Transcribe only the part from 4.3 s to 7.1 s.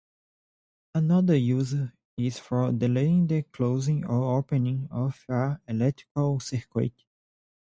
opening of an electrical circuit.